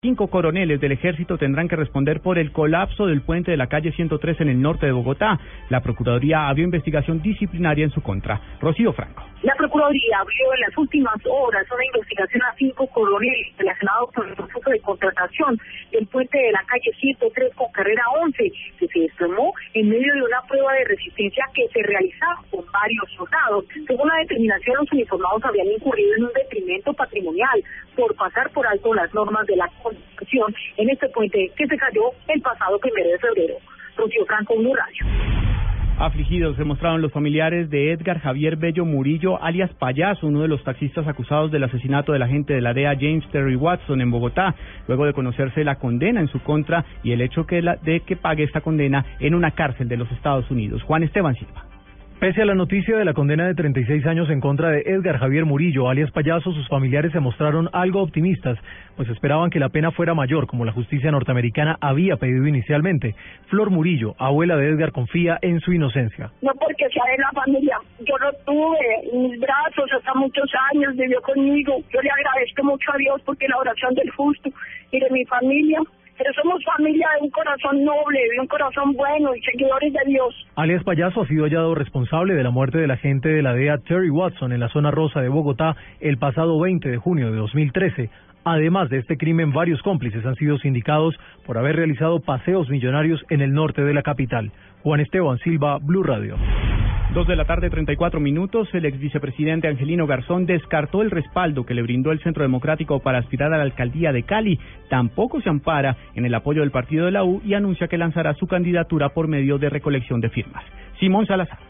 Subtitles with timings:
[0.00, 3.90] Cinco coroneles del ejército tendrán que responder por el colapso del puente de la calle
[3.90, 5.40] 103 en el norte de Bogotá.
[5.70, 8.40] La Procuraduría abrió investigación disciplinaria en su contra.
[8.60, 9.24] Rocío Franco.
[9.42, 14.34] La Procuraduría abrió en las últimas horas una investigación a cinco coroneles relacionados con el
[14.36, 15.58] proceso de contratación
[15.90, 20.22] del puente de la calle 103 con carrera 11, que se desplomó en medio de
[20.22, 23.64] una prueba de resistencia que se realizaba con varios soldados.
[23.88, 27.64] Según la determinación, los uniformados habían incurrido en un detrimento patrimonial
[27.96, 29.66] por pasar por alto las normas de la
[30.76, 33.54] en este puente que se cayó el pasado primero de febrero.
[33.96, 35.38] Rocío Franco, un Radio.
[35.98, 40.62] Afligidos se mostraron los familiares de Edgar Javier Bello Murillo, alias Payaso, uno de los
[40.62, 44.54] taxistas acusados del asesinato del agente de la DEA James Terry Watson en Bogotá,
[44.86, 47.44] luego de conocerse la condena en su contra y el hecho
[47.82, 50.84] de que pague esta condena en una cárcel de los Estados Unidos.
[50.84, 51.64] Juan Esteban Silva.
[52.20, 55.44] Pese a la noticia de la condena de 36 años en contra de Edgar Javier
[55.44, 58.58] Murillo, alias Payaso, sus familiares se mostraron algo optimistas,
[58.96, 63.14] pues esperaban que la pena fuera mayor, como la justicia norteamericana había pedido inicialmente.
[63.46, 66.32] Flor Murillo, abuela de Edgar, confía en su inocencia.
[66.42, 68.78] No porque sea de la familia, yo lo tuve
[69.12, 71.76] en mis brazos hasta muchos años, vivió conmigo.
[71.94, 74.50] Yo le agradezco mucho a Dios porque la oración del justo
[74.90, 75.78] y de mi familia
[76.18, 80.34] pero somos familia de un corazón noble, de un corazón bueno y seguidores de Dios.
[80.56, 84.10] Alias Payaso ha sido hallado responsable de la muerte del agente de la DEA Terry
[84.10, 88.10] Watson en la zona rosa de Bogotá el pasado 20 de junio de 2013.
[88.44, 91.14] Además de este crimen, varios cómplices han sido sindicados
[91.46, 94.52] por haber realizado paseos millonarios en el norte de la capital.
[94.82, 96.36] Juan Esteban Silva, Blue Radio.
[97.14, 98.68] Dos de la tarde, 34 minutos.
[98.74, 103.18] El ex vicepresidente Angelino Garzón descartó el respaldo que le brindó el Centro Democrático para
[103.18, 104.60] aspirar a la alcaldía de Cali.
[104.90, 108.34] Tampoco se ampara en el apoyo del partido de la U y anuncia que lanzará
[108.34, 110.62] su candidatura por medio de recolección de firmas.
[111.00, 111.67] Simón Salazar.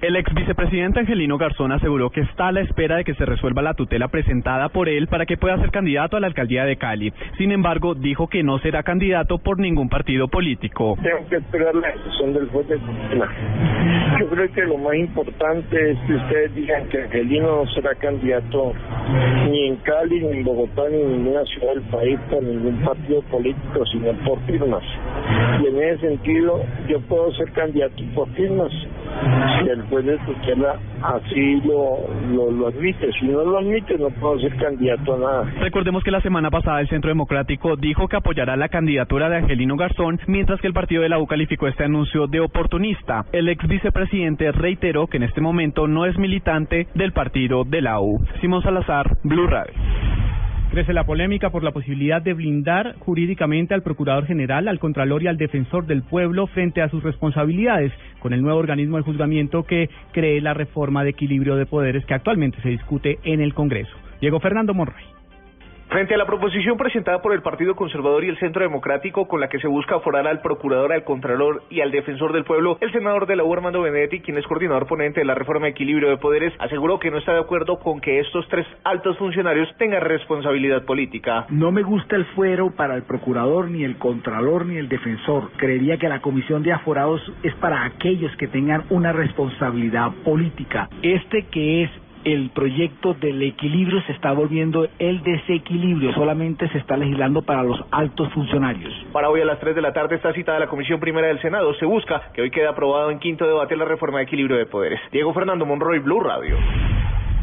[0.00, 3.62] El ex vicepresidente Angelino Garzón aseguró que está a la espera de que se resuelva
[3.62, 7.12] la tutela presentada por él para que pueda ser candidato a la alcaldía de Cali.
[7.38, 10.96] Sin embargo, dijo que no será candidato por ningún partido político.
[11.02, 13.28] Tengo que esperar la decisión del juez de tutela.
[14.20, 18.72] Yo creo que lo más importante es que ustedes digan que Angelino no será candidato
[19.48, 23.22] ni en Cali, ni en Bogotá, ni en ninguna ciudad del país por ningún partido
[23.22, 24.84] político, sino por firmas.
[25.62, 28.70] Y en ese sentido, yo puedo ser candidato por firmas
[29.62, 30.18] si el juez de
[31.02, 33.10] así lo, lo, admite.
[33.18, 35.52] Si no lo admite, no puedo ser candidato a nada.
[35.60, 39.76] Recordemos que la semana pasada el Centro Democrático dijo que apoyará la candidatura de Angelino
[39.76, 43.24] Garzón, mientras que el partido de la U calificó este anuncio de oportunista.
[43.32, 48.00] El ex vicepresidente reiteró que en este momento no es militante del partido de la
[48.00, 48.20] U.
[48.40, 49.74] Simón Salazar, Blue Radio.
[50.74, 55.28] Crece la polémica por la posibilidad de blindar jurídicamente al Procurador General, al Contralor y
[55.28, 59.88] al Defensor del Pueblo frente a sus responsabilidades con el nuevo organismo de juzgamiento que
[60.10, 63.92] cree la reforma de equilibrio de poderes que actualmente se discute en el Congreso.
[64.20, 65.04] Diego Fernando Monroy.
[65.94, 69.48] Frente a la proposición presentada por el Partido Conservador y el Centro Democrático con la
[69.48, 73.28] que se busca aforar al Procurador, al Contralor y al Defensor del Pueblo, el senador
[73.28, 76.16] de la U, Armando Benedetti, quien es coordinador ponente de la reforma de equilibrio de
[76.16, 80.84] poderes, aseguró que no está de acuerdo con que estos tres altos funcionarios tengan responsabilidad
[80.84, 81.46] política.
[81.50, 85.52] No me gusta el fuero para el Procurador, ni el Contralor, ni el Defensor.
[85.58, 90.88] Creería que la Comisión de Aforados es para aquellos que tengan una responsabilidad política.
[91.02, 91.90] Este que es
[92.24, 97.78] el proyecto del equilibrio se está volviendo el desequilibrio, solamente se está legislando para los
[97.90, 98.92] altos funcionarios.
[99.12, 101.74] Para hoy a las 3 de la tarde está citada la Comisión Primera del Senado.
[101.74, 105.00] Se busca que hoy quede aprobado en quinto debate la reforma de equilibrio de poderes.
[105.12, 106.56] Diego Fernando Monroy, Blue Radio.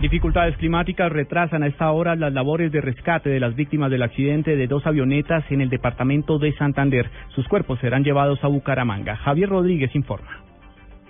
[0.00, 4.56] Dificultades climáticas retrasan a esta hora las labores de rescate de las víctimas del accidente
[4.56, 7.10] de dos avionetas en el departamento de Santander.
[7.34, 9.16] Sus cuerpos serán llevados a Bucaramanga.
[9.16, 10.49] Javier Rodríguez informa.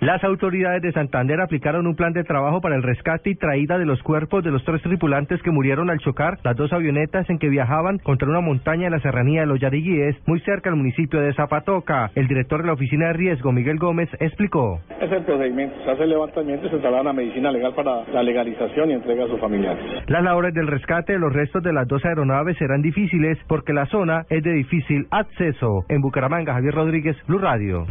[0.01, 3.85] Las autoridades de Santander aplicaron un plan de trabajo para el rescate y traída de
[3.85, 7.49] los cuerpos de los tres tripulantes que murieron al chocar las dos avionetas en que
[7.49, 11.35] viajaban contra una montaña en la serranía de los Yariguíes, muy cerca al municipio de
[11.35, 12.09] Zapatoca.
[12.15, 14.79] El director de la Oficina de Riesgo, Miguel Gómez, explicó.
[14.99, 18.23] Es el procedimiento, se hace el levantamiento y se traslada la medicina legal para la
[18.23, 19.85] legalización y entrega a sus familiares.
[20.07, 23.85] Las labores del rescate de los restos de las dos aeronaves serán difíciles porque la
[23.85, 25.85] zona es de difícil acceso.
[25.89, 27.85] En Bucaramanga, Javier Rodríguez, Blue Radio.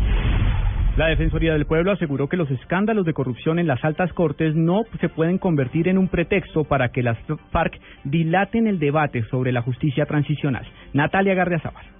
[0.97, 4.83] La Defensoría del Pueblo aseguró que los escándalos de corrupción en las altas cortes no
[5.01, 7.17] se pueden convertir en un pretexto para que las
[7.53, 10.67] FARC dilaten el debate sobre la justicia transicional.
[10.93, 12.00] Natalia Gardiazabal.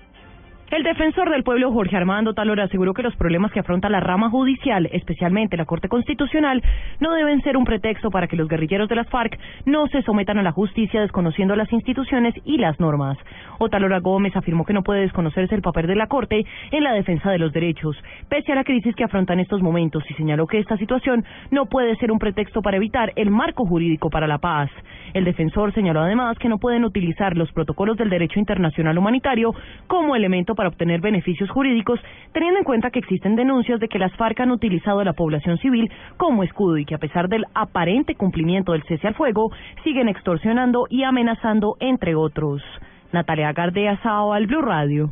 [0.71, 4.31] El defensor del pueblo Jorge Armando Talora aseguró que los problemas que afronta la rama
[4.31, 6.63] judicial, especialmente la Corte Constitucional,
[7.01, 9.37] no deben ser un pretexto para que los guerrilleros de las FARC
[9.67, 13.19] no se sometan a la justicia desconociendo las instituciones y las normas.
[13.59, 17.33] Otalora Gómez afirmó que no puede desconocerse el papel de la Corte en la defensa
[17.33, 17.97] de los derechos,
[18.29, 21.67] pese a la crisis que afronta en estos momentos, y señaló que esta situación no
[21.67, 24.71] puede ser un pretexto para evitar el marco jurídico para la paz.
[25.15, 29.53] El defensor señaló además que no pueden utilizar los protocolos del derecho internacional humanitario
[29.89, 31.99] como elemento para obtener beneficios jurídicos,
[32.35, 35.57] teniendo en cuenta que existen denuncias de que las FARC han utilizado a la población
[35.57, 39.51] civil como escudo y que a pesar del aparente cumplimiento del cese al fuego,
[39.85, 42.63] siguen extorsionando y amenazando, entre otros.
[43.11, 45.11] Natalia Gardea Sao al Blue Radio.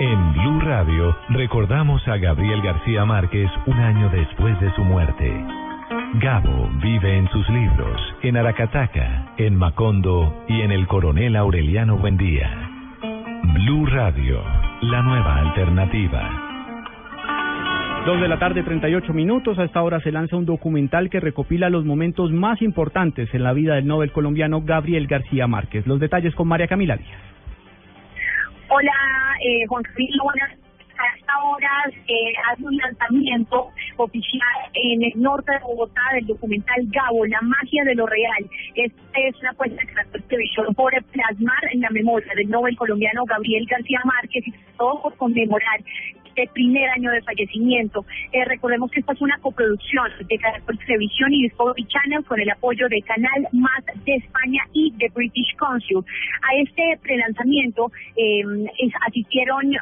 [0.00, 5.32] En Blue Radio recordamos a Gabriel García Márquez un año después de su muerte.
[6.14, 12.71] Gabo vive en sus libros, en Aracataca, en Macondo y en el Coronel Aureliano Buendía.
[13.42, 14.40] Blue Radio,
[14.82, 16.30] la nueva alternativa.
[18.06, 19.58] Dos de la tarde, 38 minutos.
[19.58, 23.52] A esta hora se lanza un documental que recopila los momentos más importantes en la
[23.52, 25.86] vida del Nobel colombiano Gabriel García Márquez.
[25.86, 27.20] Los detalles con María Camila Díaz.
[28.68, 28.92] Hola,
[29.44, 30.24] eh, Juan Camilo.
[30.24, 30.61] Buenas
[31.02, 31.70] a esta hora
[32.06, 37.84] se hace un lanzamiento oficial en el norte de Bogotá del documental Gabo, la magia
[37.84, 38.46] de lo real.
[38.74, 43.24] Esta es una apuesta que la televisión por plasmar en la memoria del Nobel colombiano
[43.24, 45.80] Gabriel García Márquez y todo por conmemorar
[46.34, 48.04] este primer año de fallecimiento.
[48.32, 52.50] Eh, recordemos que esta es una coproducción de Caracol Televisión y Discovery Channel con el
[52.50, 55.98] apoyo de Canal Más de España y de British Council.
[56.42, 58.42] A este prelanzamiento eh,
[59.06, 59.78] asistieron eh,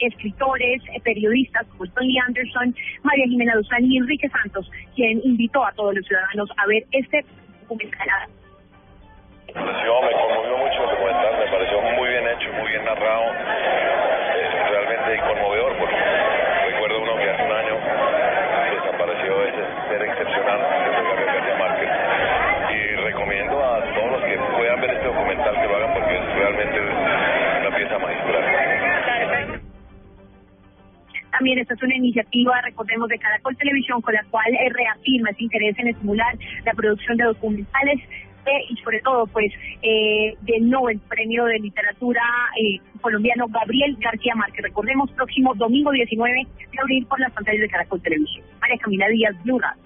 [0.00, 5.72] escritores, eh, periodistas como Tony Anderson, María Jimena Duzán y Enrique Santos, quien invitó a
[5.72, 7.24] todos los ciudadanos a ver este
[7.62, 8.28] documental.
[31.46, 35.44] También esta es una iniciativa, recordemos, de Caracol Televisión, con la cual eh, reafirma ese
[35.44, 38.00] interés en estimular la producción de documentales
[38.46, 42.20] eh, y sobre todo, pues, eh, del Nobel Premio de Literatura
[42.60, 44.64] eh, colombiano Gabriel García Márquez.
[44.64, 46.32] Recordemos, próximo domingo 19
[46.72, 48.44] de abril por las pantallas de Caracol Televisión.
[48.60, 49.82] María Camila Díaz, Blue Radio.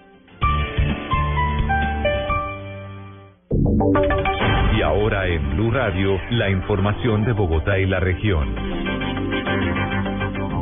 [4.79, 8.90] Y ahora en Blue Radio, la información de Bogotá y la región.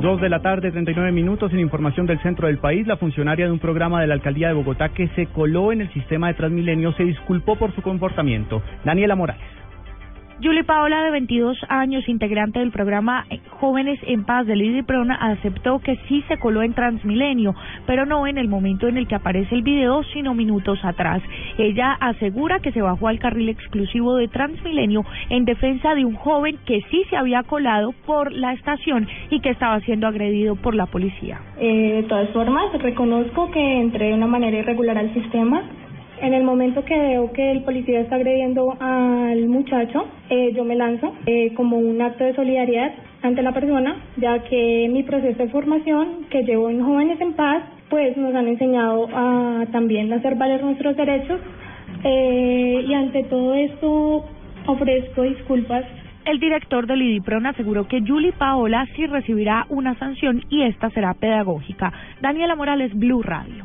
[0.00, 1.52] Dos de la tarde, 39 minutos.
[1.52, 4.54] En información del centro del país, la funcionaria de un programa de la alcaldía de
[4.54, 8.62] Bogotá que se coló en el sistema de Transmilenio se disculpó por su comportamiento.
[8.84, 9.57] Daniela Morales.
[10.40, 13.26] Julie Paola, de 22 años, integrante del programa
[13.58, 17.56] Jóvenes en Paz de Lidia Prona, aceptó que sí se coló en Transmilenio,
[17.86, 21.22] pero no en el momento en el que aparece el video, sino minutos atrás.
[21.58, 26.56] Ella asegura que se bajó al carril exclusivo de Transmilenio en defensa de un joven
[26.66, 30.86] que sí se había colado por la estación y que estaba siendo agredido por la
[30.86, 31.40] policía.
[31.58, 35.64] Eh, de todas formas, reconozco que entré de una manera irregular al sistema.
[36.20, 40.74] En el momento que veo que el policía está agrediendo al muchacho, eh, yo me
[40.74, 42.92] lanzo eh, como un acto de solidaridad
[43.22, 47.62] ante la persona, ya que mi proceso de formación que llevo en Jóvenes en Paz,
[47.88, 51.40] pues nos han enseñado a también hacer valer nuestros derechos
[52.04, 54.24] eh, y ante todo esto
[54.66, 55.84] ofrezco disculpas
[56.24, 61.14] el director del IDIPRON aseguró que Julie Paola sí recibirá una sanción y esta será
[61.14, 61.90] pedagógica.
[62.20, 63.64] Daniela Morales, Blue Radio.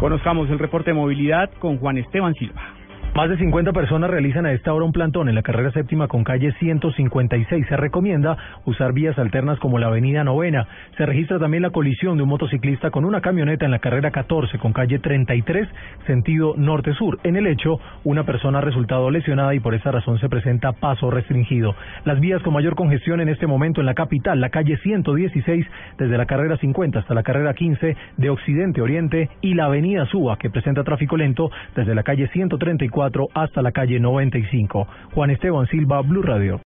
[0.00, 2.79] Conozcamos el reporte de movilidad con Juan Esteban Silva.
[3.12, 6.22] Más de 50 personas realizan a esta hora un plantón en la carrera séptima con
[6.22, 7.66] calle 156.
[7.68, 8.36] Se recomienda
[8.66, 10.68] usar vías alternas como la avenida Novena.
[10.96, 14.58] Se registra también la colisión de un motociclista con una camioneta en la carrera 14
[14.58, 15.68] con calle 33,
[16.06, 17.18] sentido norte-sur.
[17.24, 21.10] En el hecho, una persona ha resultado lesionada y por esa razón se presenta paso
[21.10, 21.74] restringido.
[22.04, 25.66] Las vías con mayor congestión en este momento en la capital, la calle 116
[25.98, 30.06] desde la carrera 50 hasta la carrera 15 de occidente a oriente y la avenida
[30.06, 32.99] Suba que presenta tráfico lento desde la calle 134
[33.34, 34.86] hasta la calle 95.
[35.14, 36.58] Juan Esteban Silva, Blue Radio.